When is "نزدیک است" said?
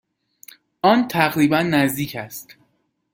1.61-2.55